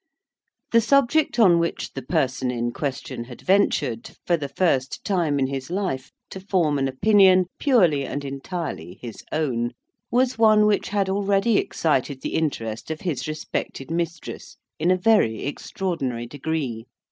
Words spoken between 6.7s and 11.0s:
an opinion purely and entirely his own, was one which